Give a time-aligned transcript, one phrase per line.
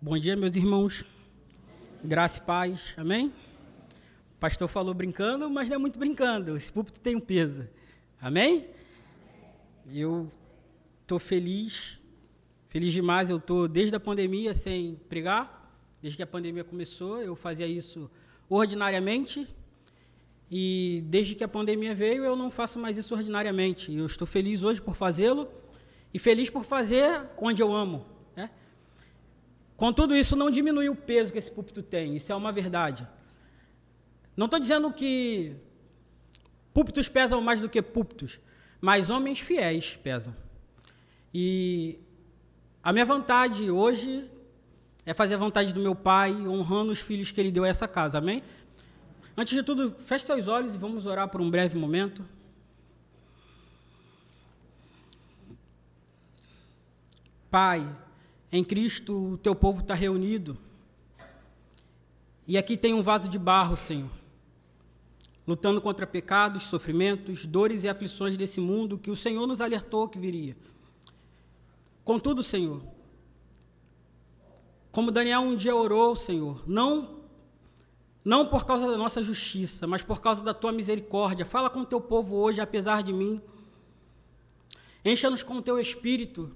[0.00, 1.04] Bom dia, meus irmãos.
[2.04, 2.94] Graça e paz.
[2.96, 3.32] Amém?
[4.36, 6.56] O pastor falou brincando, mas não é muito brincando.
[6.56, 7.66] Esse púlpito tem um peso.
[8.20, 8.68] Amém?
[9.92, 10.30] Eu
[11.02, 12.00] estou feliz,
[12.68, 13.28] feliz demais.
[13.28, 15.74] Eu estou desde a pandemia sem pregar.
[16.00, 18.08] Desde que a pandemia começou, eu fazia isso
[18.48, 19.48] ordinariamente.
[20.48, 23.92] E desde que a pandemia veio, eu não faço mais isso ordinariamente.
[23.92, 25.48] Eu estou feliz hoje por fazê-lo
[26.14, 28.06] e feliz por fazer onde eu amo.
[28.36, 28.48] Né?
[29.78, 33.06] Contudo, isso não diminui o peso que esse púlpito tem, isso é uma verdade.
[34.36, 35.54] Não estou dizendo que
[36.74, 38.40] púlpitos pesam mais do que púlpitos,
[38.80, 40.34] mas homens fiéis pesam.
[41.32, 41.96] E
[42.82, 44.28] a minha vontade hoje
[45.06, 47.86] é fazer a vontade do meu Pai, honrando os filhos que Ele deu a essa
[47.86, 48.42] casa, amém?
[49.36, 52.24] Antes de tudo, feche seus olhos e vamos orar por um breve momento.
[57.48, 57.88] Pai,
[58.50, 60.56] em Cristo, o teu povo está reunido.
[62.46, 64.10] E aqui tem um vaso de barro, Senhor,
[65.46, 70.18] lutando contra pecados, sofrimentos, dores e aflições desse mundo que o Senhor nos alertou que
[70.18, 70.56] viria.
[72.04, 72.82] Contudo, Senhor,
[74.90, 77.18] como Daniel um dia orou, Senhor, não
[78.24, 81.46] não por causa da nossa justiça, mas por causa da tua misericórdia.
[81.46, 83.40] Fala com o teu povo hoje, apesar de mim.
[85.02, 86.54] Encha-nos com o teu espírito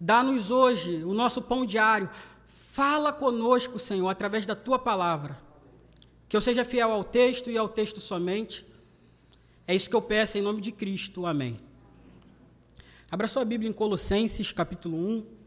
[0.00, 2.08] Dá-nos hoje o nosso pão diário.
[2.46, 5.38] Fala conosco, Senhor, através da tua palavra.
[6.26, 8.64] Que eu seja fiel ao texto e ao texto somente.
[9.66, 11.26] É isso que eu peço em nome de Cristo.
[11.26, 11.58] Amém.
[13.10, 15.39] Abra sua Bíblia em Colossenses, capítulo 1.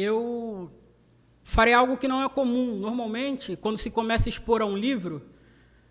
[0.00, 0.70] Eu
[1.42, 2.76] farei algo que não é comum.
[2.76, 5.22] Normalmente, quando se começa a expor a um livro,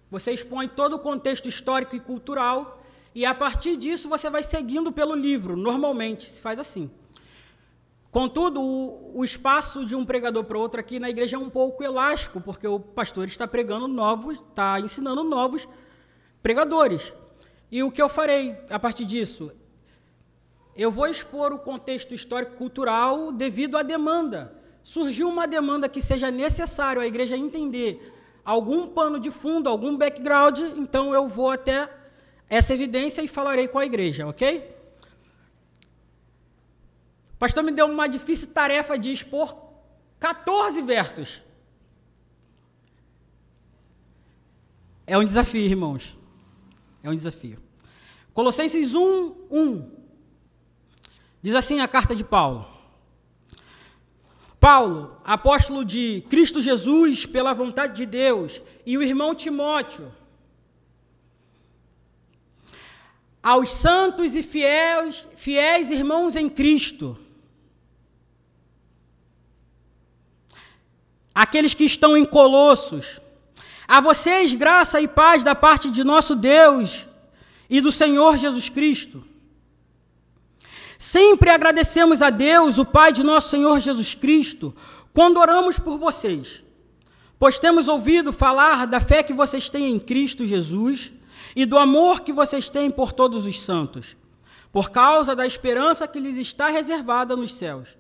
[0.10, 2.82] você expõe todo o contexto histórico e cultural,
[3.14, 5.58] e a partir disso você vai seguindo pelo livro.
[5.58, 6.90] Normalmente se faz assim.
[8.10, 11.84] Contudo, o, o espaço de um pregador para outro aqui na igreja é um pouco
[11.84, 15.68] elástico, porque o pastor está pregando novos, está ensinando novos
[16.42, 17.14] pregadores.
[17.70, 19.52] E o que eu farei a partir disso?
[20.78, 24.54] Eu vou expor o contexto histórico-cultural devido à demanda.
[24.84, 28.14] Surgiu uma demanda que seja necessário a igreja entender
[28.46, 31.90] algum pano de fundo, algum background, então eu vou até
[32.48, 34.74] essa evidência e falarei com a igreja, ok?
[37.34, 39.58] O pastor me deu uma difícil tarefa de expor
[40.20, 41.42] 14 versos.
[45.06, 46.16] É um desafio, irmãos.
[47.04, 47.58] É um desafio.
[48.34, 49.97] Colossenses 1, 1.
[51.48, 52.68] Diz assim a carta de Paulo:
[54.60, 60.14] Paulo, apóstolo de Cristo Jesus, pela vontade de Deus, e o irmão Timóteo,
[63.42, 67.18] aos santos e fiéis, fiéis irmãos em Cristo,
[71.34, 73.22] aqueles que estão em Colossos,
[73.88, 77.08] a vocês graça e paz da parte de nosso Deus
[77.70, 79.37] e do Senhor Jesus Cristo.
[80.98, 84.76] Sempre agradecemos a Deus, o Pai de nosso Senhor Jesus Cristo,
[85.14, 86.64] quando oramos por vocês,
[87.38, 91.12] pois temos ouvido falar da fé que vocês têm em Cristo Jesus
[91.56, 94.16] e do amor que vocês têm por todos os santos,
[94.72, 97.98] por causa da esperança que lhes está reservada nos céus.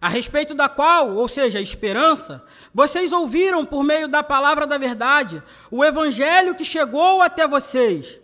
[0.00, 4.76] A respeito da qual, ou seja, a esperança, vocês ouviram por meio da palavra da
[4.76, 8.20] verdade, o evangelho que chegou até vocês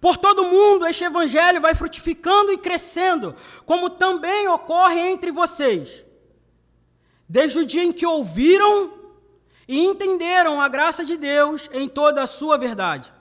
[0.00, 3.34] por todo mundo, este evangelho vai frutificando e crescendo,
[3.66, 6.04] como também ocorre entre vocês.
[7.28, 8.94] Desde o dia em que ouviram
[9.66, 13.12] e entenderam a graça de Deus em toda a sua verdade.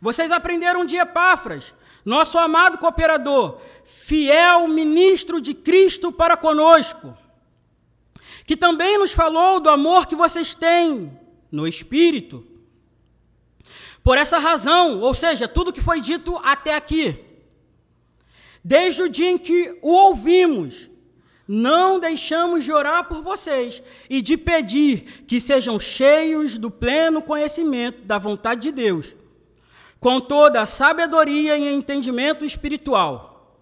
[0.00, 1.72] Vocês aprenderam de Epáfras,
[2.04, 7.16] nosso amado cooperador, fiel ministro de Cristo para conosco,
[8.44, 11.18] que também nos falou do amor que vocês têm
[11.50, 12.55] no Espírito
[14.06, 17.24] por essa razão, ou seja, tudo que foi dito até aqui,
[18.62, 20.88] desde o dia em que o ouvimos,
[21.48, 28.04] não deixamos de orar por vocês e de pedir que sejam cheios do pleno conhecimento
[28.04, 29.12] da vontade de Deus,
[29.98, 33.58] com toda a sabedoria e entendimento espiritual.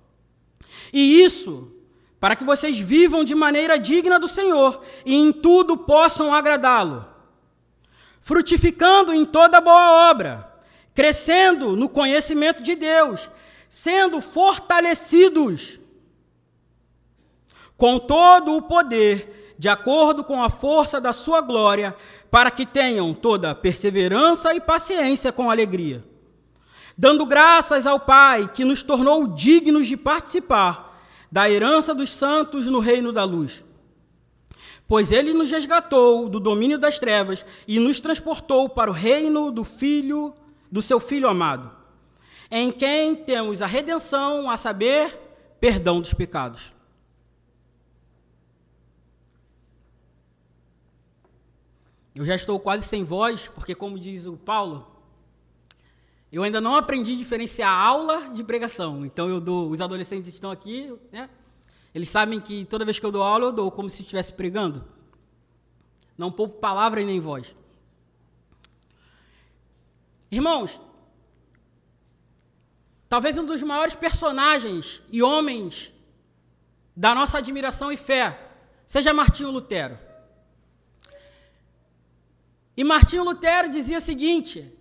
[0.93, 1.73] E isso
[2.21, 7.14] para que vocês vivam de maneira digna do Senhor e em tudo possam agradá-lo
[8.25, 10.51] frutificando em toda boa obra,
[10.95, 13.29] crescendo no conhecimento de Deus,
[13.69, 15.79] sendo fortalecidos
[17.77, 21.95] com todo o poder, de acordo com a força da sua glória,
[22.31, 26.03] para que tenham toda perseverança e paciência com alegria,
[26.97, 30.99] dando graças ao Pai que nos tornou dignos de participar
[31.31, 33.63] da herança dos santos no reino da luz.
[34.87, 39.65] Pois ele nos resgatou do domínio das trevas e nos transportou para o reino do
[39.65, 40.35] filho,
[40.71, 41.85] do seu filho amado
[42.57, 45.19] em quem temos a redenção, a saber,
[45.59, 46.73] perdão dos pecados.
[52.15, 54.87] Eu já estou quase sem voz, porque, como diz o Paulo,
[56.31, 59.05] eu ainda não aprendi a diferenciar aula de pregação.
[59.05, 61.29] Então, eu dou, os adolescentes estão aqui, né?
[61.95, 64.85] Eles sabem que toda vez que eu dou aula, eu dou como se estivesse pregando.
[66.19, 67.55] Não poupo palavra e nem voz.
[70.31, 70.81] Irmãos,
[73.09, 75.93] talvez um dos maiores personagens e homens
[76.97, 78.51] da nossa admiração e fé,
[78.87, 79.97] seja Martinho Lutero.
[82.77, 84.73] E Martinho Lutero dizia o seguinte: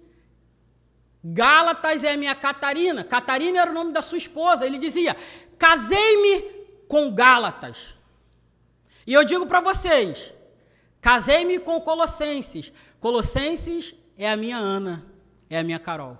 [1.23, 3.03] Gálatas é minha Catarina.
[3.03, 4.65] Catarina era o nome da sua esposa.
[4.65, 5.15] Ele dizia:
[5.59, 6.62] casei-me
[6.93, 7.95] com Gálatas.
[9.07, 10.31] E eu digo para vocês:
[11.01, 12.71] casei-me com Colossenses.
[12.99, 15.03] Colossenses é a minha Ana,
[15.49, 16.19] é a minha Carol.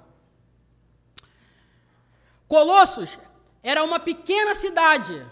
[2.48, 3.20] Colossos
[3.62, 5.24] era uma pequena cidade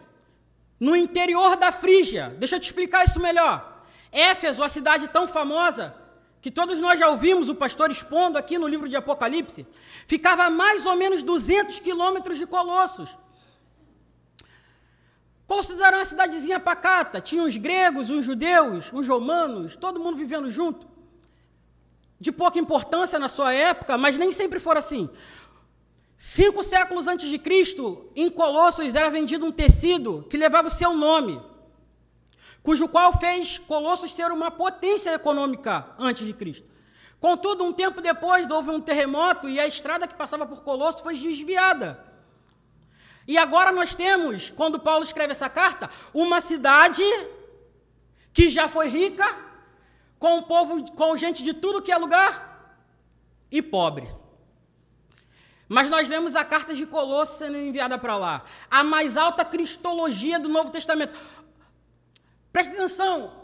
[0.80, 2.36] no interior da Frígia.
[2.38, 3.84] Deixa eu te explicar isso melhor.
[4.12, 5.96] Éfeso, a cidade tão famosa,
[6.40, 9.66] que todos nós já ouvimos o pastor expondo aqui no livro de Apocalipse,
[10.06, 13.18] ficava a mais ou menos 200 quilômetros de Colossos.
[15.52, 20.50] Colossos era uma cidadezinha pacata, tinha uns gregos, uns judeus, uns romanos, todo mundo vivendo
[20.50, 20.88] junto.
[22.18, 25.10] De pouca importância na sua época, mas nem sempre for assim.
[26.16, 30.94] Cinco séculos antes de Cristo, em Colossos era vendido um tecido que levava o seu
[30.94, 31.42] nome,
[32.64, 36.66] cujo qual fez Colossos ser uma potência econômica antes de Cristo.
[37.20, 41.18] Contudo, um tempo depois houve um terremoto e a estrada que passava por Colossos foi
[41.18, 42.11] desviada.
[43.28, 47.04] E agora nós temos, quando Paulo escreve essa carta, uma cidade
[48.34, 49.26] que já foi rica,
[50.18, 52.76] com povo, com gente de tudo que é lugar
[53.52, 54.08] e pobre.
[55.68, 58.44] Mas nós vemos a carta de Colossos sendo enviada para lá.
[58.70, 61.18] A mais alta cristologia do Novo Testamento.
[62.52, 63.41] Preste atenção.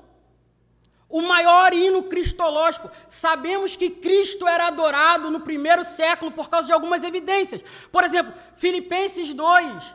[1.09, 2.91] O maior hino cristológico.
[3.07, 7.61] Sabemos que Cristo era adorado no primeiro século por causa de algumas evidências.
[7.91, 9.93] Por exemplo, Filipenses 2, a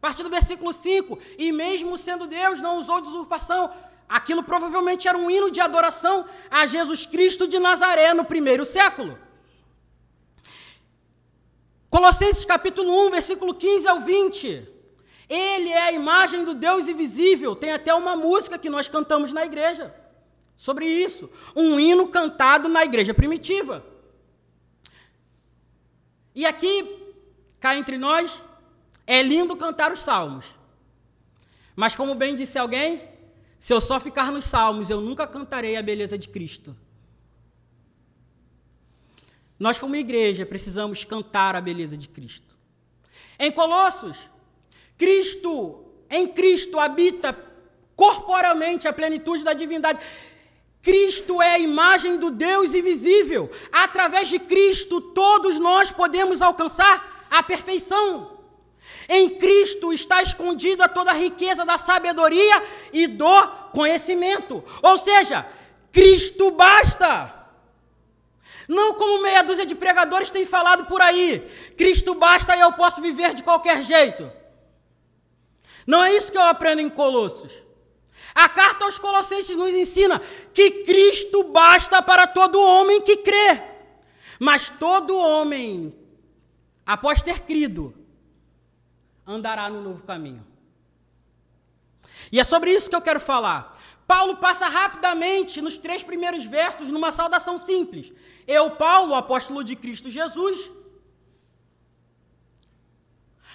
[0.00, 1.18] partir do versículo 5.
[1.36, 3.70] E mesmo sendo Deus, não usou de usurpação.
[4.08, 9.18] Aquilo provavelmente era um hino de adoração a Jesus Cristo de Nazaré no primeiro século.
[11.90, 14.68] Colossenses capítulo 1, versículo 15 ao 20.
[15.28, 17.54] Ele é a imagem do Deus invisível.
[17.54, 19.94] Tem até uma música que nós cantamos na igreja
[20.56, 21.30] sobre isso.
[21.54, 23.84] Um hino cantado na igreja primitiva.
[26.34, 27.14] E aqui,
[27.60, 28.42] cá entre nós,
[29.06, 30.46] é lindo cantar os salmos.
[31.76, 33.02] Mas, como bem disse alguém,
[33.58, 36.76] se eu só ficar nos salmos, eu nunca cantarei a beleza de Cristo.
[39.58, 42.54] Nós, como igreja, precisamos cantar a beleza de Cristo.
[43.38, 44.18] Em Colossos,
[44.98, 47.36] Cristo, em Cristo habita
[47.96, 50.00] corporalmente a plenitude da divindade.
[50.84, 53.50] Cristo é a imagem do Deus invisível.
[53.72, 58.38] Através de Cristo, todos nós podemos alcançar a perfeição.
[59.08, 62.62] Em Cristo está escondida toda a riqueza da sabedoria
[62.92, 64.62] e do conhecimento.
[64.82, 65.48] Ou seja,
[65.90, 67.34] Cristo basta.
[68.68, 71.40] Não como meia dúzia de pregadores têm falado por aí.
[71.78, 74.30] Cristo basta e eu posso viver de qualquer jeito.
[75.86, 77.64] Não é isso que eu aprendo em Colossos.
[78.34, 80.20] A carta aos Colossenses nos ensina
[80.52, 83.62] que Cristo basta para todo homem que crê.
[84.40, 85.94] Mas todo homem,
[86.84, 87.94] após ter crido,
[89.24, 90.44] andará no novo caminho.
[92.32, 93.78] E é sobre isso que eu quero falar.
[94.06, 98.12] Paulo passa rapidamente nos três primeiros versos numa saudação simples.
[98.46, 100.70] Eu, Paulo, apóstolo de Cristo Jesus,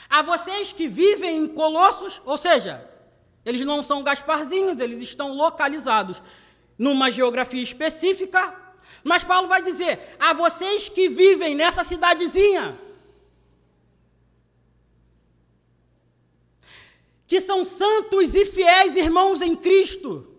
[0.10, 2.89] a vocês que vivem em Colossos, ou seja,
[3.46, 6.22] eles não são Gasparzinhos, eles estão localizados
[6.78, 8.56] numa geografia específica,
[9.04, 12.78] mas Paulo vai dizer: a vocês que vivem nessa cidadezinha,
[17.28, 20.30] que são santos e fiéis irmãos em Cristo,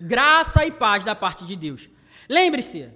[0.00, 1.88] Graça e paz da parte de Deus.
[2.28, 2.90] Lembre-se,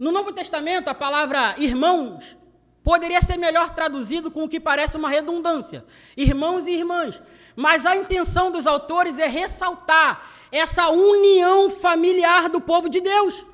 [0.00, 2.34] no Novo Testamento, a palavra irmãos
[2.82, 5.84] poderia ser melhor traduzido com o que parece uma redundância:
[6.16, 7.22] irmãos e irmãs.
[7.54, 13.44] Mas a intenção dos autores é ressaltar essa união familiar do povo de Deus.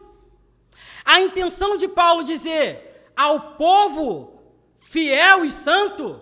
[1.05, 4.41] A intenção de Paulo dizer ao povo
[4.77, 6.21] fiel e santo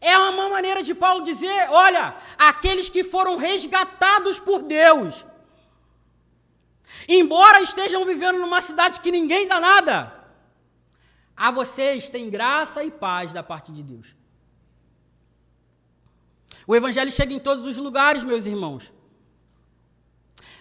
[0.00, 5.24] é uma maneira de Paulo dizer: olha, aqueles que foram resgatados por Deus,
[7.18, 10.14] embora estejam vivendo numa cidade que ninguém dá nada,
[11.36, 14.14] a vocês tem graça e paz da parte de Deus.
[16.66, 18.92] O Evangelho chega em todos os lugares, meus irmãos.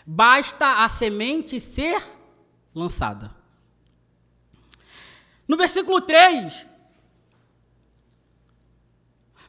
[0.06, 2.02] Basta a semente ser
[2.74, 3.36] lançada.
[5.48, 6.66] No versículo 3,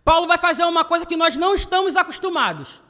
[0.05, 2.81] Paulo vai fazer uma coisa que nós não estamos acostumados.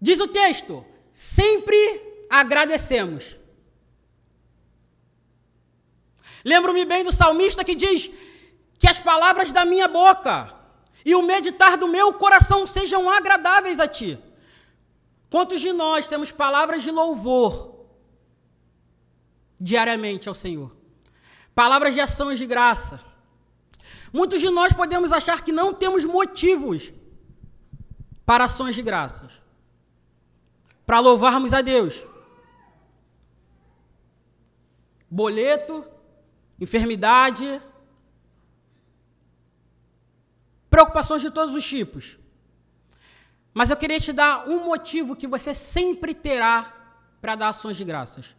[0.00, 0.84] Diz o texto:
[1.18, 1.76] sempre
[2.30, 3.34] agradecemos.
[6.44, 8.08] Lembro-me bem do salmista que diz
[8.78, 10.54] que as palavras da minha boca
[11.04, 14.16] e o meditar do meu coração sejam agradáveis a ti.
[15.28, 17.84] Quantos de nós temos palavras de louvor
[19.60, 20.70] diariamente ao Senhor?
[21.52, 23.00] Palavras de ações de graça.
[24.12, 26.92] Muitos de nós podemos achar que não temos motivos
[28.24, 29.47] para ações de graças
[30.88, 32.02] para louvarmos a Deus.
[35.10, 35.84] Boleto,
[36.58, 37.60] enfermidade,
[40.70, 42.16] preocupações de todos os tipos.
[43.52, 46.74] Mas eu queria te dar um motivo que você sempre terá
[47.20, 48.34] para dar ações de graças.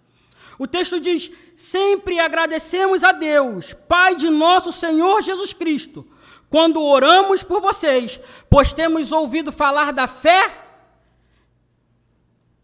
[0.58, 6.08] O texto diz: sempre agradecemos a Deus, Pai de nosso Senhor Jesus Cristo,
[6.50, 10.69] quando oramos por vocês, pois temos ouvido falar da fé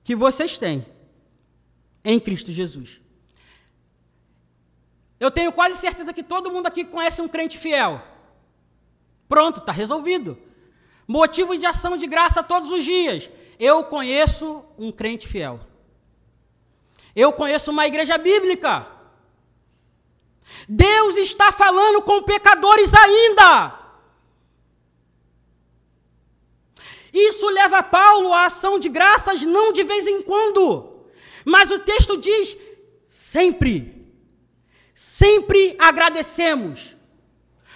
[0.05, 0.85] que vocês têm
[2.05, 3.01] em Cristo Jesus.
[5.19, 8.01] Eu tenho quase certeza que todo mundo aqui conhece um crente fiel.
[9.27, 10.37] Pronto, está resolvido.
[11.07, 13.31] Motivo de ação de graça todos os dias.
[13.59, 15.59] Eu conheço um crente fiel.
[17.15, 18.85] Eu conheço uma igreja bíblica.
[20.69, 23.84] Deus está falando com pecadores ainda.
[27.15, 31.05] Isso leva Paulo à ação de graças não de vez em quando,
[31.45, 32.57] mas o texto diz
[33.07, 34.13] sempre.
[34.93, 36.93] Sempre agradecemos.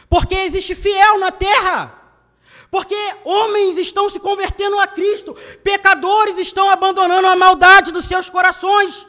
[0.10, 1.96] Porque existe fiel na terra.
[2.70, 9.08] Porque homens estão se convertendo a Cristo, pecadores estão abandonando a maldade dos seus corações.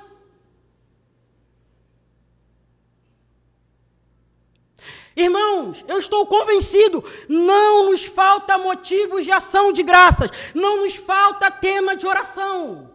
[5.21, 11.51] Irmãos, eu estou convencido, não nos falta motivos de ação de graças, não nos falta
[11.51, 12.91] tema de oração.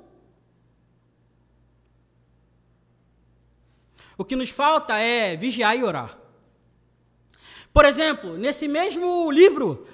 [4.17, 6.17] O que nos falta é vigiar e orar.
[7.71, 9.85] Por exemplo, nesse mesmo livro,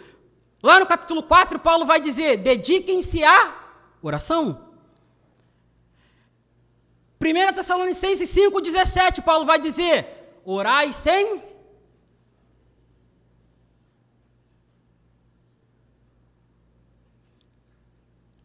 [0.63, 3.53] lá no capítulo 4, Paulo vai dizer: dediquem-se à
[4.01, 4.69] oração.
[7.19, 11.50] 1 Tessalonicenses 5,17, Paulo vai dizer: orai sem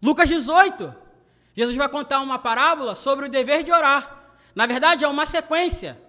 [0.03, 0.95] Lucas 18,
[1.55, 4.35] Jesus vai contar uma parábola sobre o dever de orar.
[4.55, 6.00] Na verdade, é uma sequência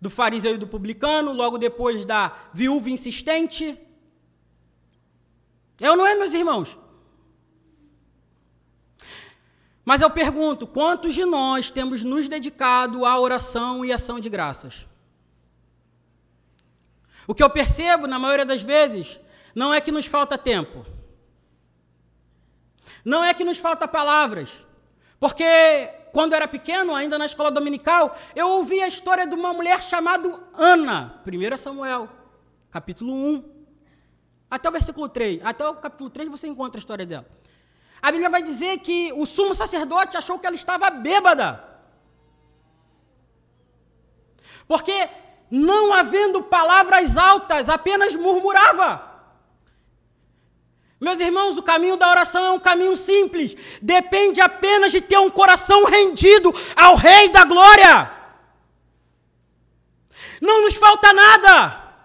[0.00, 3.78] do fariseu e do publicano, logo depois da viúva insistente.
[5.80, 6.76] Ou não é, meus irmãos?
[9.84, 14.86] Mas eu pergunto: quantos de nós temos nos dedicado à oração e ação de graças?
[17.26, 19.18] O que eu percebo, na maioria das vezes,
[19.54, 20.84] não é que nos falta tempo.
[23.04, 24.50] Não é que nos falta palavras,
[25.18, 25.44] porque
[26.12, 30.40] quando era pequeno, ainda na escola dominical, eu ouvi a história de uma mulher chamada
[30.52, 32.08] Ana, 1 Samuel,
[32.70, 33.52] capítulo 1,
[34.50, 35.40] até o versículo 3.
[35.42, 37.26] Até o capítulo 3 você encontra a história dela.
[38.02, 41.64] A Bíblia vai dizer que o sumo sacerdote achou que ela estava bêbada.
[44.66, 45.08] Porque,
[45.50, 49.11] não havendo palavras altas, apenas murmurava.
[51.02, 53.56] Meus irmãos, o caminho da oração é um caminho simples.
[53.82, 58.08] Depende apenas de ter um coração rendido ao Rei da Glória.
[60.40, 61.96] Não nos falta nada.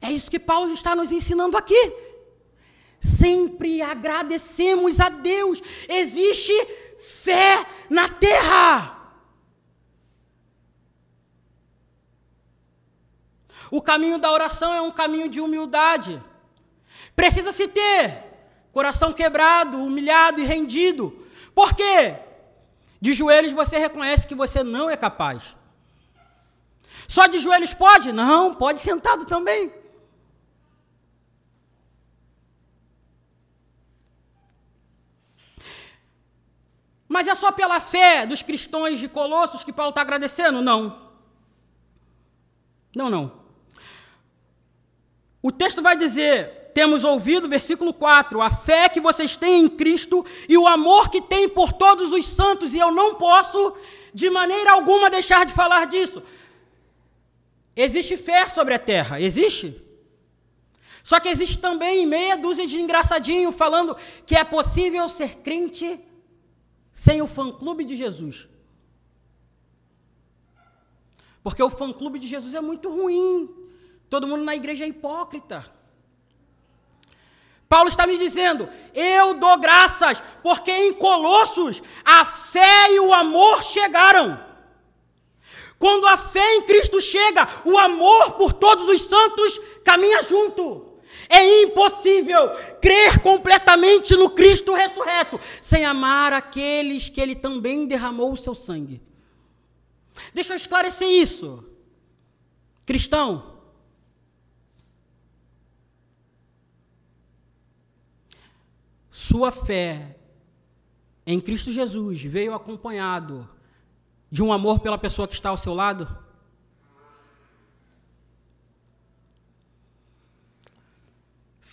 [0.00, 1.92] É isso que Paulo está nos ensinando aqui.
[2.98, 5.62] Sempre agradecemos a Deus.
[5.88, 6.52] Existe
[6.98, 8.97] fé na terra.
[13.70, 16.22] O caminho da oração é um caminho de humildade.
[17.14, 18.24] Precisa se ter
[18.72, 22.14] coração quebrado, humilhado e rendido, Por quê?
[23.00, 25.56] De joelhos você reconhece que você não é capaz.
[27.08, 28.12] Só de joelhos pode?
[28.12, 29.72] Não, pode sentado também.
[37.08, 40.60] Mas é só pela fé dos cristãos de Colossos que Paulo está agradecendo?
[40.60, 41.10] Não.
[42.94, 43.37] Não, não.
[45.42, 50.24] O texto vai dizer: temos ouvido, versículo 4, a fé que vocês têm em Cristo
[50.48, 53.74] e o amor que têm por todos os santos, e eu não posso,
[54.14, 56.22] de maneira alguma, deixar de falar disso.
[57.74, 59.80] Existe fé sobre a terra, existe?
[61.02, 65.98] Só que existe também meia dúzia de engraçadinho falando que é possível ser crente
[66.92, 68.46] sem o fã-clube de Jesus.
[71.42, 73.48] Porque o fã-clube de Jesus é muito ruim.
[74.08, 75.70] Todo mundo na igreja é hipócrita.
[77.68, 83.62] Paulo está me dizendo: eu dou graças, porque em Colossos a fé e o amor
[83.62, 84.46] chegaram.
[85.78, 90.86] Quando a fé em Cristo chega, o amor por todos os santos caminha junto.
[91.28, 92.50] É impossível
[92.80, 99.02] crer completamente no Cristo ressurreto sem amar aqueles que ele também derramou o seu sangue.
[100.32, 101.62] Deixa eu esclarecer isso.
[102.86, 103.57] Cristão,
[109.28, 110.16] sua fé
[111.26, 113.48] em Cristo Jesus veio acompanhado
[114.30, 116.08] de um amor pela pessoa que está ao seu lado?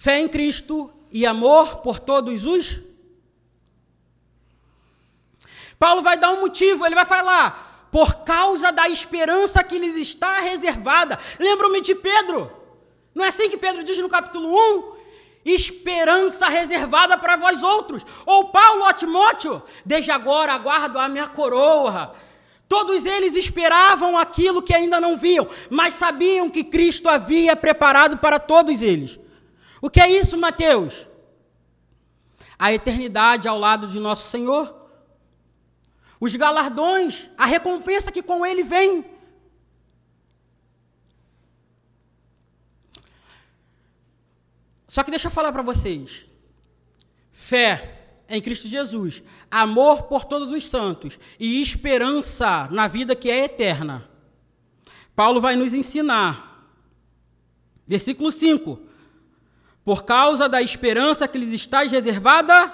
[0.06, 2.80] fé em Cristo e amor por todos os.
[5.80, 10.42] Paulo vai dar um motivo, ele vai falar, por causa da esperança que lhes está
[10.42, 11.18] reservada.
[11.40, 12.52] Lembro-me de Pedro,
[13.16, 14.48] não é assim que Pedro diz no capítulo
[14.92, 14.95] 1?
[15.46, 18.04] Esperança reservada para vós outros.
[18.25, 22.16] Ou Paulo a Timóteo, desde agora aguardo a minha coroa.
[22.68, 28.39] Todos eles esperavam aquilo que ainda não viam, mas sabiam que Cristo havia preparado para
[28.39, 29.19] todos eles.
[29.80, 31.08] O que é isso, Mateus?
[32.58, 34.74] A eternidade ao lado de nosso Senhor.
[36.19, 39.06] Os galardões, a recompensa que com ele vem.
[44.95, 46.23] Só que deixa eu falar para vocês.
[47.34, 53.43] Fé em Cristo Jesus, amor por todos os santos e esperança na vida que é
[53.43, 54.10] eterna.
[55.13, 56.65] Paulo vai nos ensinar.
[57.86, 58.79] Versículo 5
[59.84, 62.73] por causa da esperança que lhes está reservada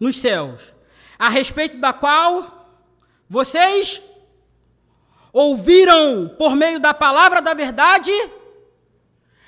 [0.00, 0.74] nos céus,
[1.16, 2.68] a respeito da qual
[3.28, 4.02] vocês
[5.32, 8.10] ouviram por meio da palavra da verdade.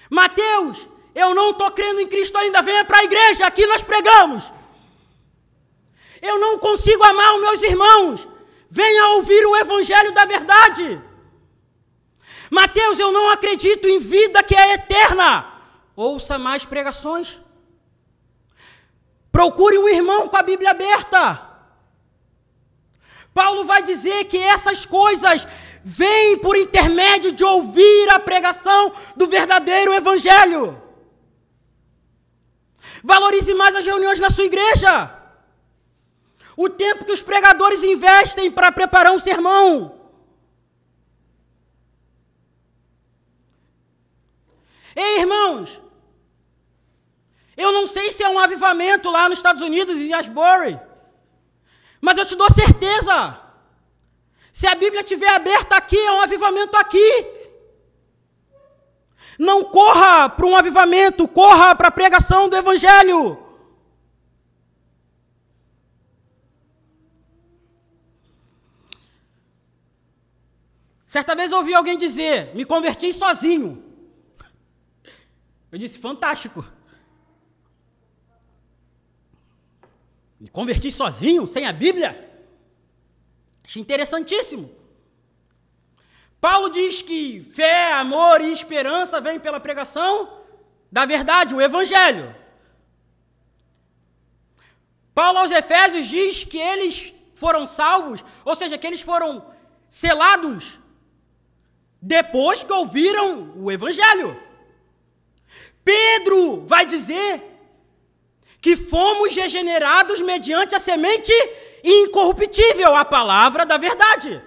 [0.09, 4.53] Mateus, eu não estou crendo em Cristo ainda, venha para a igreja, aqui nós pregamos.
[6.21, 8.29] Eu não consigo amar os meus irmãos,
[8.71, 11.01] venha ouvir o evangelho da verdade.
[12.51, 15.53] Mateus, eu não acredito em vida que é eterna
[15.97, 17.41] ouça mais pregações.
[19.31, 21.49] Procure um irmão com a Bíblia aberta.
[23.33, 25.47] Paulo vai dizer que essas coisas
[25.85, 30.82] vêm por intermédio de ouvir a pregação do verdadeiro Evangelho.
[33.03, 35.19] Valorize mais as reuniões na sua igreja.
[36.57, 39.99] O tempo que os pregadores investem para preparar um sermão.
[44.95, 45.81] Ei, irmãos,
[47.57, 50.79] eu não sei se é um avivamento lá nos Estados Unidos, em Asbury,
[52.01, 53.41] mas eu te dou certeza.
[54.53, 57.42] Se a Bíblia estiver aberta aqui, é um avivamento aqui.
[59.39, 63.39] Não corra para um avivamento, corra para a pregação do Evangelho.
[71.07, 73.83] Certa vez ouvi alguém dizer: me converti sozinho.
[75.71, 76.65] Eu disse: fantástico.
[80.41, 82.31] Me converti sozinho, sem a Bíblia?
[83.63, 84.82] Achei interessantíssimo.
[86.43, 90.41] Paulo diz que fé, amor e esperança vêm pela pregação
[90.91, 92.35] da verdade, o Evangelho.
[95.15, 99.47] Paulo aos Efésios diz que eles foram salvos, ou seja, que eles foram
[99.89, 100.81] selados
[102.01, 104.37] depois que ouviram o Evangelho.
[105.85, 107.41] Pedro vai dizer
[108.61, 111.33] que fomos regenerados mediante a semente
[111.85, 114.43] incorruptível, a palavra da verdade.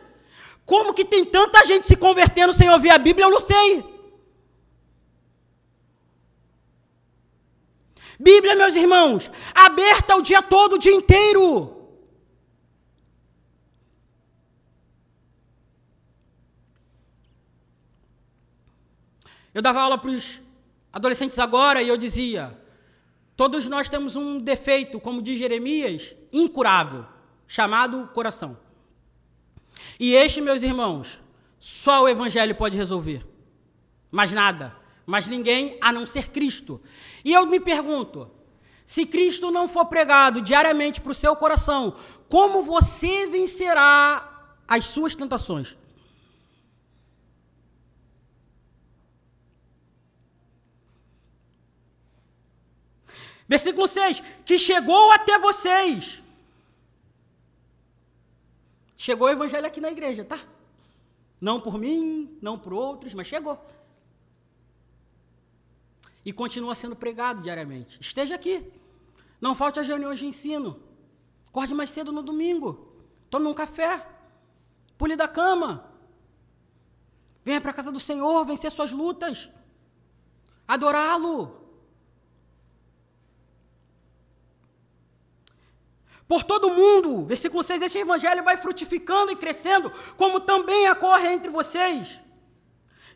[0.65, 3.25] Como que tem tanta gente se convertendo sem ouvir a Bíblia?
[3.25, 3.95] Eu não sei.
[8.19, 11.73] Bíblia, meus irmãos, aberta o dia todo, o dia inteiro.
[19.53, 20.41] Eu dava aula para os
[20.91, 22.57] adolescentes agora e eu dizia:
[23.37, 27.05] todos nós temos um defeito, como diz Jeremias, incurável,
[27.47, 28.64] chamado coração.
[29.99, 31.19] E este, meus irmãos,
[31.59, 33.25] só o Evangelho pode resolver.
[34.11, 36.81] Mais nada, mais ninguém a não ser Cristo.
[37.23, 38.29] E eu me pergunto:
[38.85, 41.95] se Cristo não for pregado diariamente para o seu coração,
[42.29, 45.75] como você vencerá as suas tentações?
[53.47, 56.21] Versículo 6: Que chegou até vocês.
[59.05, 60.39] Chegou o evangelho aqui na igreja, tá?
[61.39, 63.63] Não por mim, não por outros, mas chegou.
[66.25, 68.01] E continua sendo pregado diariamente.
[68.01, 68.65] Esteja aqui.
[69.39, 70.81] Não falte as reuniões de ensino.
[71.49, 72.95] Acorde mais cedo no domingo.
[73.29, 74.03] Tome um café.
[74.97, 75.87] Pule da cama.
[77.43, 79.51] Venha para a casa do Senhor, vencer suas lutas.
[80.67, 81.64] Adorá-lo.
[86.27, 91.49] Por todo mundo, versículo 6, esse evangelho vai frutificando e crescendo, como também ocorre entre
[91.51, 92.19] vocês.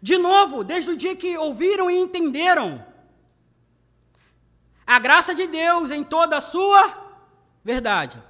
[0.02, 2.86] De novo, desde o dia que ouviram e entenderam
[4.86, 6.82] a graça de Deus em toda a sua
[7.64, 8.22] verdade.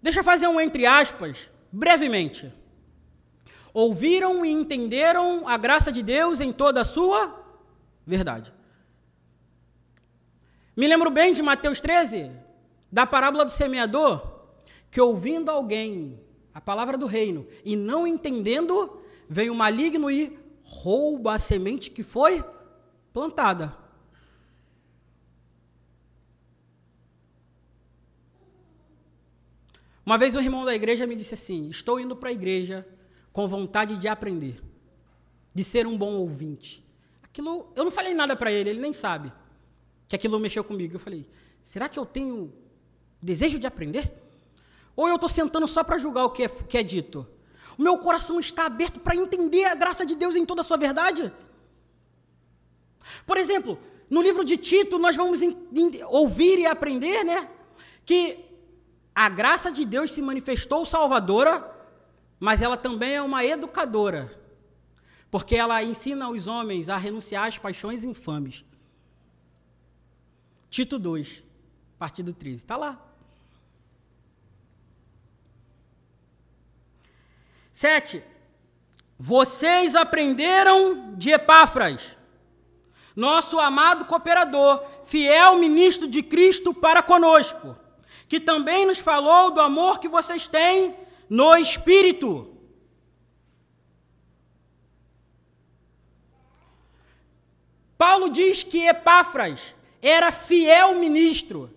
[0.00, 2.52] Deixa eu fazer um entre aspas, brevemente.
[3.72, 7.42] Ouviram e entenderam a graça de Deus em toda a sua
[8.06, 8.52] verdade.
[10.76, 12.30] Me lembro bem de Mateus 13,
[12.94, 14.22] da parábola do semeador,
[14.88, 16.20] que ouvindo alguém
[16.54, 22.04] a palavra do reino e não entendendo, vem o maligno e rouba a semente que
[22.04, 22.44] foi
[23.12, 23.76] plantada.
[30.06, 32.86] Uma vez um irmão da igreja me disse assim: Estou indo para a igreja
[33.32, 34.62] com vontade de aprender,
[35.52, 36.88] de ser um bom ouvinte.
[37.24, 39.32] Aquilo, eu não falei nada para ele, ele nem sabe
[40.06, 40.94] que aquilo mexeu comigo.
[40.94, 41.28] Eu falei:
[41.60, 42.62] Será que eu tenho
[43.24, 44.12] desejo de aprender?
[44.94, 47.26] Ou eu estou sentando só para julgar o que é, que é dito?
[47.76, 50.76] O meu coração está aberto para entender a graça de Deus em toda a sua
[50.76, 51.32] verdade?
[53.26, 57.50] Por exemplo, no livro de Tito, nós vamos in, in, ouvir e aprender, né?
[58.04, 58.44] Que
[59.14, 61.72] a graça de Deus se manifestou salvadora,
[62.38, 64.30] mas ela também é uma educadora,
[65.30, 68.64] porque ela ensina os homens a renunciar às paixões infames.
[70.68, 71.42] Tito 2,
[71.98, 73.13] partido 13, está lá.
[77.74, 78.22] 7.
[79.18, 82.16] Vocês aprenderam de Epáfras,
[83.16, 87.76] nosso amado cooperador, fiel ministro de Cristo para conosco,
[88.28, 90.94] que também nos falou do amor que vocês têm
[91.28, 92.56] no Espírito.
[97.98, 101.74] Paulo diz que Epáfras era fiel ministro.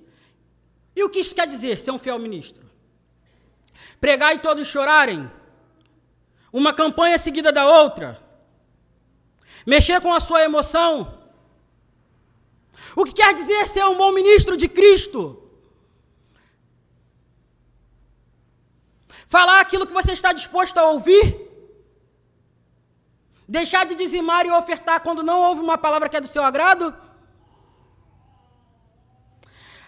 [0.95, 2.63] E o que isso quer dizer, ser um fiel ministro?
[3.99, 5.31] Pregar e todos chorarem?
[6.51, 8.21] Uma campanha seguida da outra,
[9.65, 11.17] mexer com a sua emoção.
[12.95, 15.43] O que quer dizer ser um bom ministro de Cristo?
[19.27, 21.47] Falar aquilo que você está disposto a ouvir?
[23.47, 26.95] Deixar de dizimar e ofertar quando não ouve uma palavra que é do seu agrado?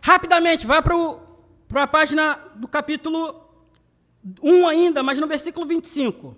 [0.02, 3.50] Rapidamente, vá para a página do capítulo
[4.41, 6.36] 1 ainda, mas no versículo 25.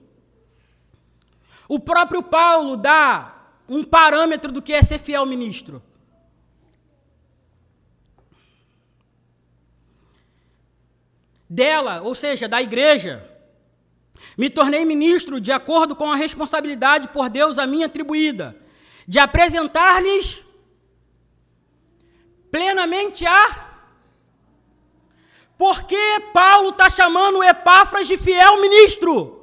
[1.72, 3.34] O próprio Paulo dá
[3.66, 5.82] um parâmetro do que é ser fiel ministro.
[11.50, 13.26] Dela, ou seja, da igreja,
[14.38, 18.54] me tornei ministro de acordo com a responsabilidade por Deus a mim atribuída,
[19.08, 20.44] de apresentar-lhes
[22.52, 23.70] plenamente a.
[25.58, 29.41] Por que Paulo está chamando Epáfras de fiel ministro?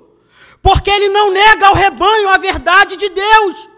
[0.68, 3.68] Porque ele não nega ao rebanho a verdade de Deus.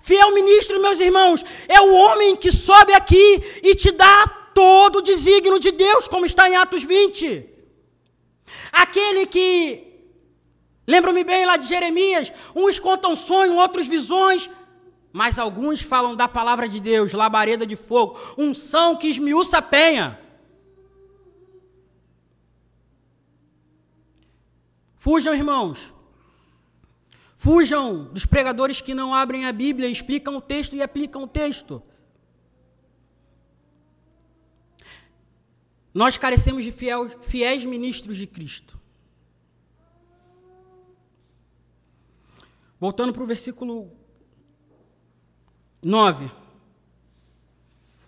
[0.00, 5.02] Fiel ministro, meus irmãos, é o homem que sobe aqui e te dá todo o
[5.02, 7.44] desígnio de Deus, como está em Atos 20.
[8.72, 10.08] Aquele que,
[10.86, 14.48] lembro-me bem lá de Jeremias, uns contam sonho, outros visões,
[15.12, 20.21] mas alguns falam da palavra de Deus, labareda de fogo, unção que esmiuça a penha.
[25.02, 25.92] Fujam, irmãos.
[27.34, 31.82] Fujam dos pregadores que não abrem a Bíblia, explicam o texto e aplicam o texto.
[35.92, 38.78] Nós carecemos de fiel, fiéis ministros de Cristo.
[42.78, 43.90] Voltando para o versículo
[45.82, 46.30] 9.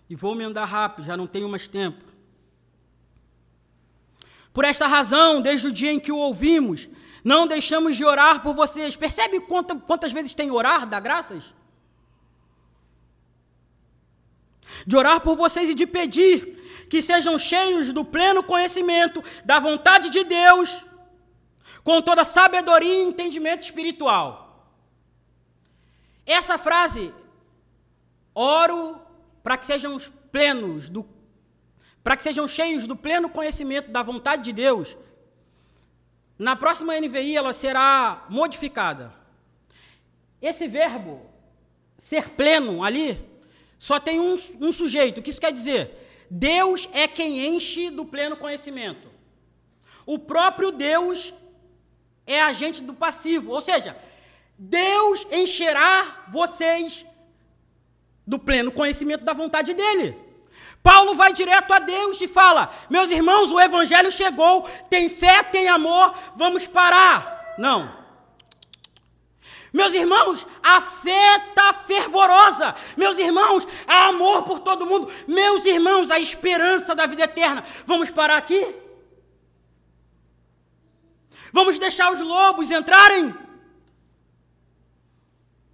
[0.09, 2.14] E vou me andar rápido, já não tenho mais tempo.
[4.55, 6.89] Por esta razão, desde o dia em que o ouvimos,
[7.25, 8.95] não deixamos de orar por vocês.
[8.95, 11.53] Percebe quantas, quantas vezes tem orar, dá graças?
[14.87, 20.09] De orar por vocês e de pedir que sejam cheios do pleno conhecimento da vontade
[20.09, 20.85] de Deus,
[21.83, 24.71] com toda sabedoria e entendimento espiritual.
[26.25, 27.13] Essa frase,
[28.33, 29.01] oro
[29.43, 29.99] para que sejam
[30.31, 31.03] plenos do
[32.05, 34.95] para que sejam cheios do pleno conhecimento da vontade de Deus,
[36.39, 39.11] na próxima NVI ela será modificada.
[40.43, 41.23] Esse verbo,
[41.99, 43.19] ser pleno, ali,
[43.79, 45.19] só tem um, um sujeito.
[45.19, 46.27] O que isso quer dizer?
[46.31, 49.09] Deus é quem enche do pleno conhecimento.
[50.05, 51.33] O próprio Deus
[52.27, 53.53] é agente do passivo.
[53.53, 53.97] Ou seja,
[54.59, 57.07] Deus encherá vocês
[58.27, 60.24] do pleno conhecimento da vontade dele.
[60.85, 65.67] Paulo vai direto a Deus e fala: Meus irmãos, o evangelho chegou, tem fé, tem
[65.67, 67.55] amor, vamos parar.
[67.57, 68.05] Não.
[69.73, 72.77] Meus irmãos, a fé está fervorosa.
[72.99, 75.11] Meus irmãos, há amor por todo mundo.
[75.27, 77.65] Meus irmãos, a esperança da vida eterna.
[77.87, 78.77] Vamos parar aqui?
[81.51, 83.35] Vamos deixar os lobos entrarem?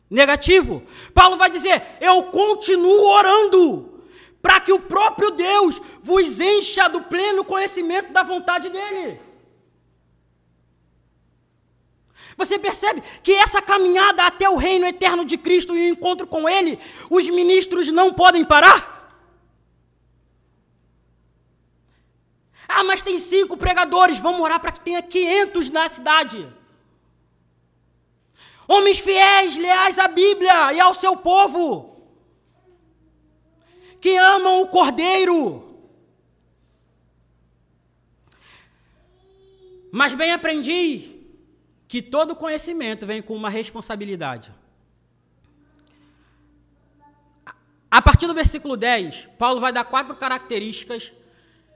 [0.09, 0.85] Negativo.
[1.12, 3.89] Paulo vai dizer: Eu continuo orando
[4.42, 9.20] para que o próprio Deus vos encha do pleno conhecimento da vontade dele.
[12.37, 16.48] Você percebe que essa caminhada até o reino eterno de Cristo e o encontro com
[16.48, 16.79] Ele,
[17.11, 18.98] os ministros não podem parar?
[22.66, 26.48] Ah, mas tem cinco pregadores, vamos orar para que tenha 500 na cidade.
[28.66, 31.89] Homens fiéis, leais à Bíblia e ao seu povo
[34.00, 35.68] que amam o Cordeiro.
[39.92, 41.16] Mas bem aprendi
[41.88, 44.52] que todo conhecimento vem com uma responsabilidade.
[47.90, 51.12] A partir do versículo 10, Paulo vai dar quatro características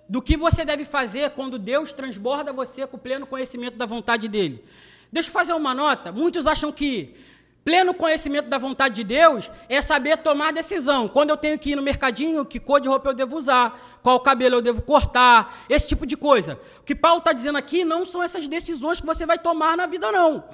[0.08, 4.28] do que você deve fazer quando Deus transborda você com o pleno conhecimento da vontade
[4.28, 4.64] dele.
[5.10, 6.12] Deixa eu fazer uma nota.
[6.12, 7.16] Muitos acham que
[7.64, 11.08] Pleno conhecimento da vontade de Deus é saber tomar decisão.
[11.08, 14.20] Quando eu tenho que ir no mercadinho, que cor de roupa eu devo usar, qual
[14.20, 16.60] cabelo eu devo cortar, esse tipo de coisa.
[16.80, 19.86] O que Paulo está dizendo aqui não são essas decisões que você vai tomar na
[19.86, 20.44] vida, não.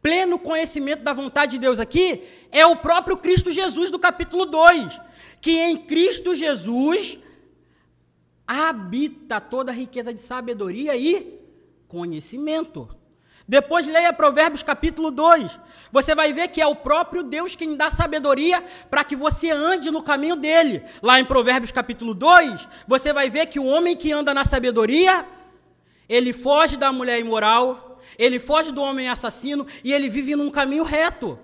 [0.00, 4.98] Pleno conhecimento da vontade de Deus aqui é o próprio Cristo Jesus do capítulo 2,
[5.42, 7.18] que em Cristo Jesus
[8.46, 11.38] habita toda a riqueza de sabedoria e
[11.86, 12.88] conhecimento.
[13.46, 15.58] Depois leia Provérbios capítulo 2.
[15.92, 19.90] Você vai ver que é o próprio Deus quem dá sabedoria para que você ande
[19.90, 20.82] no caminho dele.
[21.02, 25.26] Lá em Provérbios capítulo 2, você vai ver que o homem que anda na sabedoria,
[26.08, 30.84] ele foge da mulher imoral, ele foge do homem assassino e ele vive num caminho
[30.84, 31.38] reto.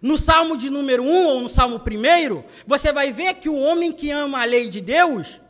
[0.00, 3.90] No Salmo de número 1 ou no Salmo 1, você vai ver que o homem
[3.90, 5.40] que ama a lei de Deus,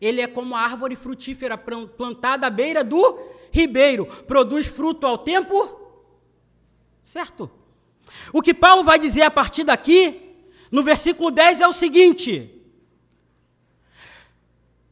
[0.00, 5.86] ele é como a árvore frutífera plantada à beira do ribeiro, produz fruto ao tempo
[7.16, 7.50] certo.
[8.32, 10.34] O que Paulo vai dizer a partir daqui,
[10.70, 12.52] no versículo 10, é o seguinte: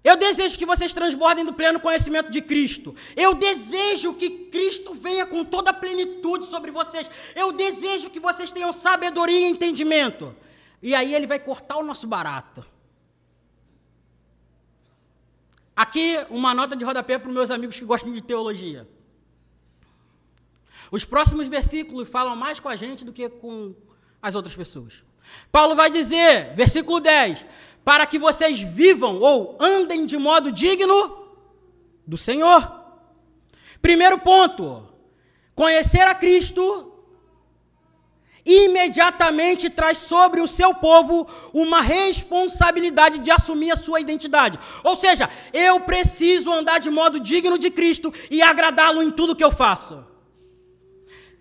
[0.03, 2.94] eu desejo que vocês transbordem do pleno conhecimento de Cristo.
[3.14, 7.11] Eu desejo que Cristo venha com toda a plenitude sobre vocês.
[7.35, 10.35] Eu desejo que vocês tenham sabedoria e entendimento.
[10.83, 12.64] E aí ele vai cortar o nosso barato.
[15.76, 18.88] Aqui, uma nota de rodapé para os meus amigos que gostam de teologia.
[20.90, 23.74] Os próximos versículos falam mais com a gente do que com
[24.22, 25.02] as outras pessoas.
[25.50, 27.44] Paulo vai dizer, versículo 10:
[27.84, 31.28] para que vocês vivam ou andem de modo digno
[32.06, 32.84] do Senhor.
[33.82, 34.88] Primeiro ponto:
[35.54, 36.93] conhecer a Cristo
[38.44, 44.59] imediatamente traz sobre o seu povo uma responsabilidade de assumir a sua identidade.
[44.83, 49.44] Ou seja, eu preciso andar de modo digno de Cristo e agradá-lo em tudo que
[49.44, 50.04] eu faço.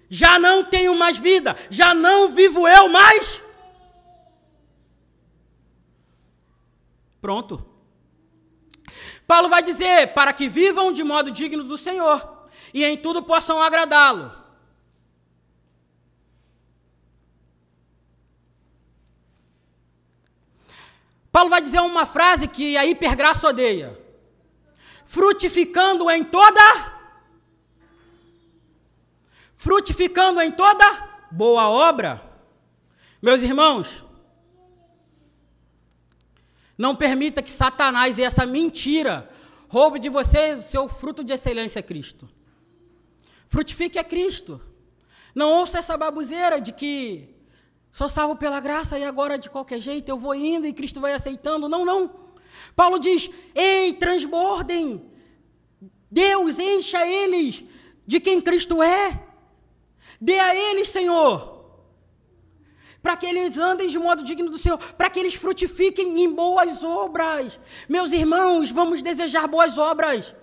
[0.09, 3.41] Já não tenho mais vida, já não vivo eu mais.
[7.19, 7.65] Pronto.
[9.25, 13.61] Paulo vai dizer: para que vivam de modo digno do Senhor e em tudo possam
[13.61, 14.42] agradá-lo.
[21.33, 23.99] Paulo vai dizer uma frase que a hipergraça odeia:
[25.03, 26.93] frutificando em toda
[29.55, 30.85] frutificando em toda
[31.31, 32.21] boa obra.
[33.21, 34.03] Meus irmãos,
[36.77, 39.27] não permita que Satanás e essa mentira
[39.69, 42.29] roube de você o seu fruto de excelência Cristo.
[43.47, 44.61] Frutifique a Cristo.
[45.33, 47.32] Não ouça essa babuzeira de que
[47.93, 51.13] sou salvo pela graça e agora de qualquer jeito eu vou indo e Cristo vai
[51.13, 51.69] aceitando.
[51.69, 51.99] Não, não.
[52.75, 55.11] Paulo diz: ei, transbordem.
[56.09, 57.63] Deus encha eles
[58.05, 59.23] de quem Cristo é.
[60.19, 61.53] Dê a eles, Senhor.
[63.01, 66.83] Para que eles andem de modo digno do Senhor, para que eles frutifiquem em boas
[66.83, 67.59] obras.
[67.87, 70.33] Meus irmãos, vamos desejar boas obras.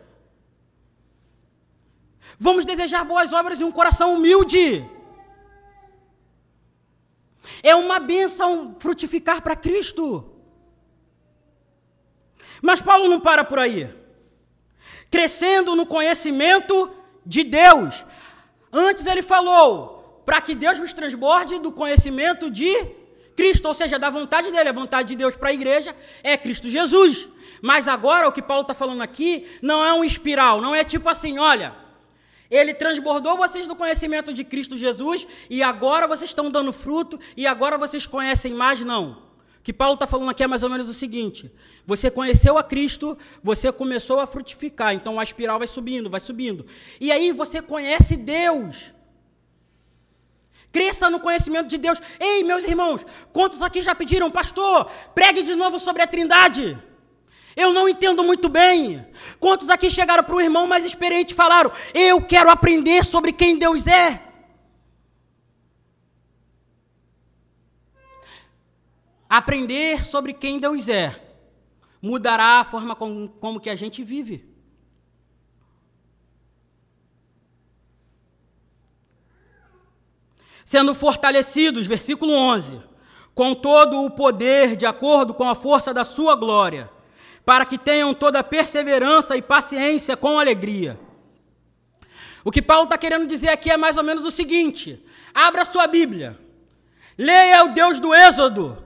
[2.39, 4.89] Vamos desejar boas obras e um coração humilde.
[7.63, 10.33] É uma bênção frutificar para Cristo.
[12.63, 13.93] Mas Paulo não para por aí.
[15.11, 16.91] Crescendo no conhecimento
[17.25, 18.05] de Deus.
[18.73, 22.73] Antes ele falou, para que Deus nos transborde do conhecimento de
[23.37, 24.69] Cristo, ou seja, da vontade dele.
[24.69, 27.29] A vontade de Deus para a igreja é Cristo Jesus.
[27.63, 31.09] Mas agora o que Paulo está falando aqui não é um espiral, não é tipo
[31.09, 31.75] assim, olha,
[32.51, 37.47] ele transbordou vocês do conhecimento de Cristo Jesus e agora vocês estão dando fruto e
[37.47, 39.31] agora vocês conhecem mais, não.
[39.61, 41.53] O que Paulo está falando aqui é mais ou menos o seguinte:
[41.87, 46.67] você conheceu a Cristo, você começou a frutificar, então a espiral vai subindo, vai subindo.
[47.01, 48.93] E aí você conhece Deus.
[50.73, 52.01] Cresça no conhecimento de Deus.
[52.19, 56.79] Ei, meus irmãos, quantos aqui já pediram, pastor, pregue de novo sobre a Trindade?
[57.61, 59.07] Eu não entendo muito bem.
[59.39, 63.59] Quantos aqui chegaram para um irmão mais experiente e falaram: Eu quero aprender sobre quem
[63.59, 64.23] Deus é?
[69.29, 71.31] Aprender sobre quem Deus é
[72.03, 74.49] mudará a forma como, como que a gente vive.
[80.65, 82.81] Sendo fortalecidos, versículo 11,
[83.35, 86.91] com todo o poder de acordo com a força da sua glória,
[87.45, 90.99] para que tenham toda perseverança e paciência com alegria.
[92.45, 95.87] O que Paulo está querendo dizer aqui é mais ou menos o seguinte: abra sua
[95.87, 96.39] Bíblia,
[97.17, 98.85] leia o Deus do Êxodo,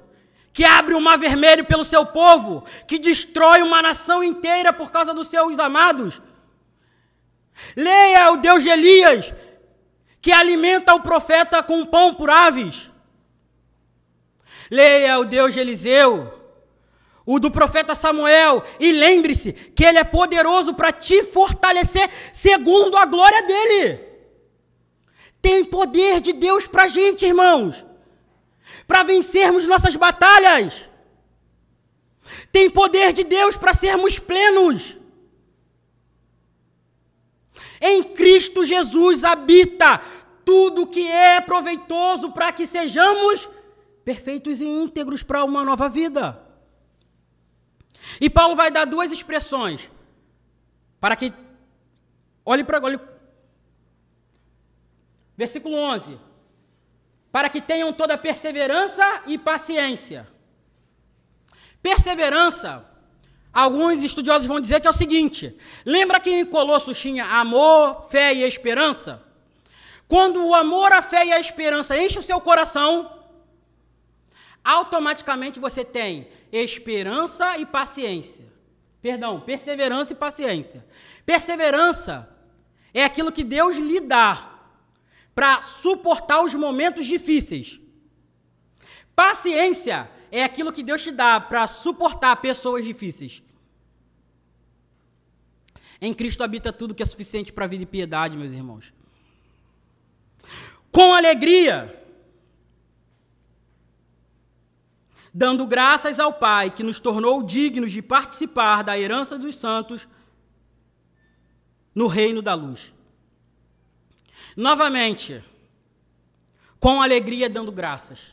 [0.53, 5.13] que abre o mar vermelho pelo seu povo, que destrói uma nação inteira por causa
[5.15, 6.21] dos seus amados.
[7.77, 9.33] Leia o Deus de Elias,
[10.21, 12.91] que alimenta o profeta com pão por aves.
[14.71, 16.44] Leia o Deus de Eliseu,
[17.27, 23.05] o do profeta Samuel, e lembre-se que ele é poderoso para te fortalecer segundo a
[23.05, 24.01] glória dele.
[25.41, 27.85] Tem poder de Deus para a gente, irmãos
[28.87, 30.89] para vencermos nossas batalhas.
[32.51, 34.97] Tem poder de Deus para sermos plenos.
[37.81, 40.01] Em Cristo Jesus habita
[40.45, 43.49] tudo que é proveitoso para que sejamos
[44.05, 46.44] perfeitos e íntegros para uma nova vida.
[48.21, 49.91] E Paulo vai dar duas expressões
[51.01, 51.33] para que
[52.45, 53.01] olhe para olhe
[55.37, 56.19] versículo 11
[57.35, 60.25] para que tenham toda perseverança e paciência.
[61.83, 62.89] Perseverança,
[63.53, 68.33] alguns estudiosos vão dizer que é o seguinte: lembra que em Colossos tinha amor, fé
[68.33, 69.21] e esperança?
[70.07, 73.11] Quando o amor, a fé e a esperança enchem o seu coração,
[74.65, 78.45] automaticamente você tem esperança e paciência.
[79.03, 80.85] Perdão, perseverança e paciência.
[81.27, 82.29] Perseverança
[82.95, 84.53] é aquilo que Deus lhe dá
[85.35, 87.79] para suportar os momentos difíceis.
[89.15, 93.43] Paciência é aquilo que Deus te dá para suportar pessoas difíceis.
[96.01, 98.93] Em Cristo habita tudo que é suficiente para a vida e piedade, meus irmãos.
[100.91, 102.04] Com alegria,
[105.35, 110.07] dando graças ao Pai que nos tornou dignos de participar da herança dos santos
[111.93, 112.93] no reino da luz.
[114.57, 115.43] Novamente,
[116.79, 118.33] com alegria dando graças.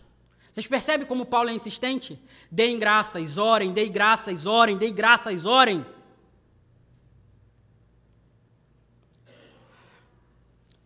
[0.53, 2.19] Vocês percebem como Paulo é insistente?
[2.51, 5.83] Deem graças, orem, deem graças, orem, deem graças, orem.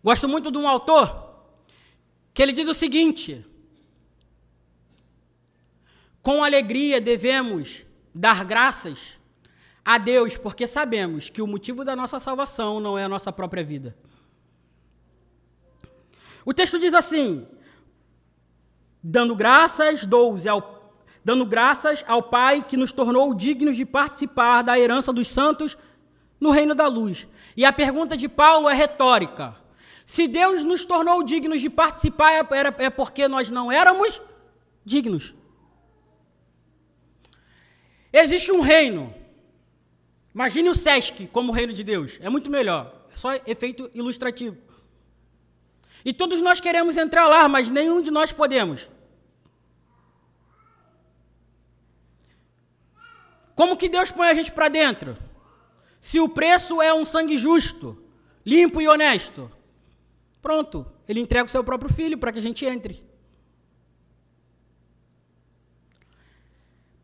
[0.01, 1.25] Gosto muito de um autor
[2.33, 3.43] que ele diz o seguinte:
[6.25, 9.15] com alegria devemos dar graças
[9.85, 13.63] a Deus, porque sabemos que o motivo da nossa salvação não é a nossa própria
[13.63, 13.95] vida.
[16.43, 17.45] O texto diz assim:
[19.03, 20.91] dando graças, 12, ao,
[21.23, 25.77] dando graças ao Pai que nos tornou dignos de participar da herança dos santos
[26.39, 27.27] no reino da luz.
[27.55, 29.55] E a pergunta de Paulo é retórica.
[30.03, 34.19] Se Deus nos tornou dignos de participar, é, é porque nós não éramos
[34.83, 35.35] dignos.
[38.17, 39.13] Existe um reino.
[40.33, 42.17] Imagine o SESC como o reino de Deus.
[42.21, 43.07] É muito melhor.
[43.13, 44.57] É só efeito ilustrativo.
[46.05, 48.89] E todos nós queremos entrar lá, mas nenhum de nós podemos.
[53.53, 55.17] Como que Deus põe a gente para dentro?
[55.99, 58.01] Se o preço é um sangue justo,
[58.45, 59.51] limpo e honesto,
[60.41, 63.03] pronto, ele entrega o seu próprio filho para que a gente entre.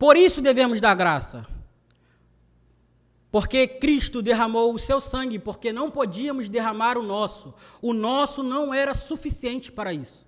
[0.02, 1.45] Por isso devemos dar graça.
[3.32, 7.54] Porque Cristo derramou o seu sangue, porque não podíamos derramar o nosso.
[7.80, 10.26] O nosso não era suficiente para isso.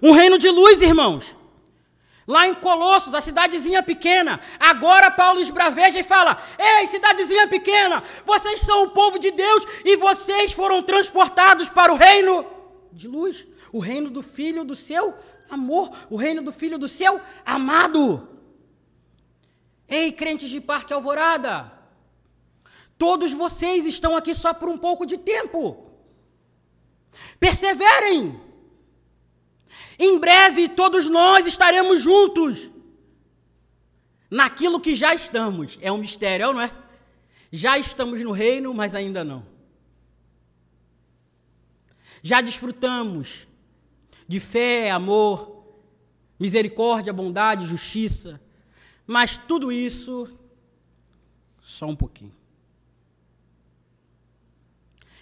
[0.00, 1.34] Um reino de luz, irmãos.
[2.24, 4.38] Lá em Colossos, a cidadezinha pequena.
[4.60, 9.96] Agora Paulo esbraveja e fala: Ei, cidadezinha pequena, vocês são o povo de Deus e
[9.96, 12.46] vocês foram transportados para o reino
[12.92, 15.14] de luz o reino do filho do seu
[15.52, 18.28] amor, o reino do filho do seu amado.
[19.86, 21.70] Ei, crentes de Parque Alvorada,
[22.96, 25.90] todos vocês estão aqui só por um pouco de tempo.
[27.38, 28.40] Perseverem.
[29.98, 32.70] Em breve todos nós estaremos juntos.
[34.30, 35.78] Naquilo que já estamos.
[35.82, 36.72] É um mistério, não é?
[37.52, 39.46] Já estamos no reino, mas ainda não.
[42.22, 43.46] Já desfrutamos
[44.26, 45.64] de fé, amor,
[46.38, 48.40] misericórdia, bondade, justiça.
[49.06, 50.28] Mas tudo isso,
[51.60, 52.34] só um pouquinho.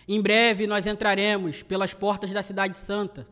[0.09, 3.28] Em breve nós entraremos pelas portas da Cidade Santa,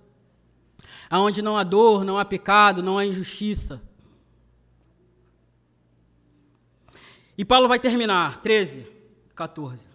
[1.11, 3.83] aonde não há dor, não há pecado, não há injustiça.
[7.37, 8.87] E Paulo vai terminar, 13,
[9.35, 9.89] 14.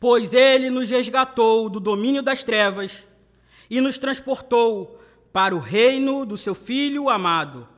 [0.00, 3.05] Pois ele nos resgatou do domínio das trevas
[3.68, 5.00] e nos transportou
[5.32, 7.68] para o reino do seu Filho amado,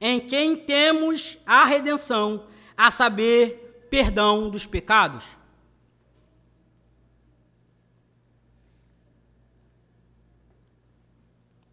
[0.00, 2.46] em quem temos a redenção,
[2.76, 5.24] a saber, perdão dos pecados.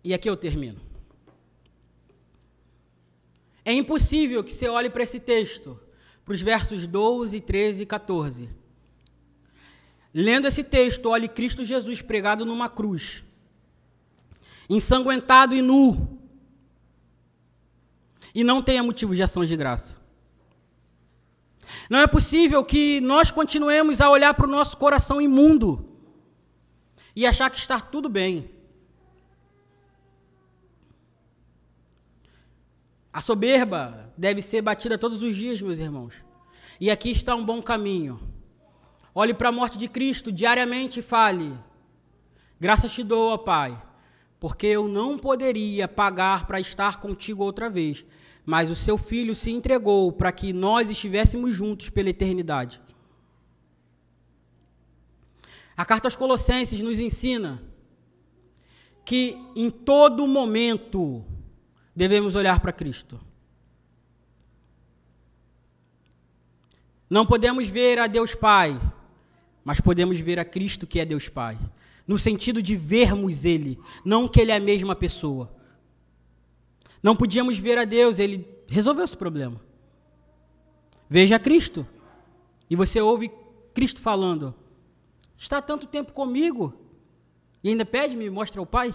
[0.03, 0.81] E aqui eu termino.
[3.63, 5.79] É impossível que você olhe para esse texto,
[6.23, 8.49] para os versos 12, 13 e 14.
[10.13, 13.23] Lendo esse texto, olhe Cristo Jesus pregado numa cruz
[14.69, 16.19] ensanguentado e nu,
[18.33, 19.97] e não tenha motivo de ação de graça.
[21.89, 25.87] Não é possível que nós continuemos a olhar para o nosso coração imundo
[27.15, 28.49] e achar que está tudo bem.
[33.13, 36.15] A soberba deve ser batida todos os dias, meus irmãos.
[36.79, 38.19] E aqui está um bom caminho.
[39.13, 41.57] Olhe para a morte de Cristo diariamente e fale:
[42.59, 43.81] Graças te dou, ó Pai,
[44.45, 48.05] porque eu não poderia pagar para estar contigo outra vez,
[48.45, 52.79] mas o seu filho se entregou para que nós estivéssemos juntos pela eternidade.
[55.75, 57.59] A carta aos Colossenses nos ensina
[59.03, 61.25] que em todo momento
[61.95, 63.19] devemos olhar para Cristo.
[67.09, 68.79] Não podemos ver a Deus Pai,
[69.63, 71.57] mas podemos ver a Cristo que é Deus Pai
[72.07, 75.53] no sentido de vermos Ele, não que Ele é a mesma pessoa.
[77.01, 79.59] Não podíamos ver a Deus, Ele resolveu esse problema.
[81.09, 81.85] Veja Cristo.
[82.69, 83.31] E você ouve
[83.73, 84.53] Cristo falando:
[85.37, 86.73] Está tanto tempo comigo
[87.63, 88.93] e ainda pede, me mostra o Pai?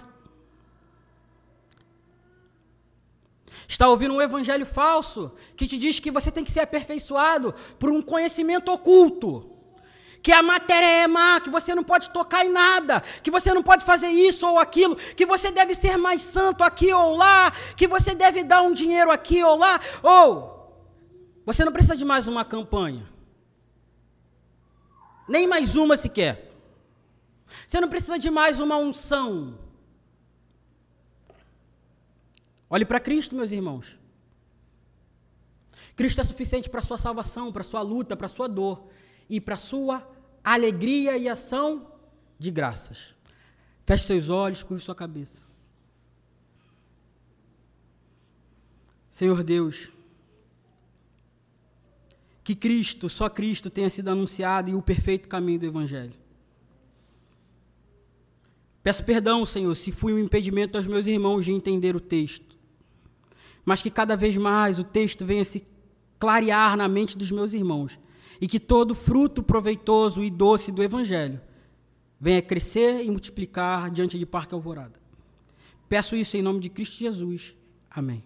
[3.68, 7.90] Está ouvindo um evangelho falso que te diz que você tem que ser aperfeiçoado por
[7.90, 9.59] um conhecimento oculto
[10.22, 13.62] que a matéria é má, que você não pode tocar em nada, que você não
[13.62, 17.86] pode fazer isso ou aquilo, que você deve ser mais santo aqui ou lá, que
[17.86, 20.60] você deve dar um dinheiro aqui ou lá, ou
[21.44, 23.08] você não precisa de mais uma campanha,
[25.28, 26.48] nem mais uma sequer.
[27.66, 29.58] Você não precisa de mais uma unção.
[32.68, 33.98] Olhe para Cristo, meus irmãos.
[35.96, 38.88] Cristo é suficiente para a sua salvação, para a sua luta, para a sua dor
[39.30, 40.06] e para sua
[40.42, 41.86] alegria e ação
[42.36, 43.14] de graças.
[43.86, 45.40] Feche seus olhos, curve sua cabeça.
[49.08, 49.90] Senhor Deus,
[52.42, 56.14] que Cristo, só Cristo tenha sido anunciado e o perfeito caminho do Evangelho.
[58.82, 62.56] Peço perdão, Senhor, se fui um impedimento aos meus irmãos de entender o texto,
[63.64, 65.66] mas que cada vez mais o texto venha se
[66.18, 67.98] clarear na mente dos meus irmãos
[68.40, 71.40] e que todo fruto proveitoso e doce do Evangelho
[72.18, 75.00] venha crescer e multiplicar diante de Parque Alvorada.
[75.88, 77.54] Peço isso em nome de Cristo Jesus.
[77.90, 78.22] Amém.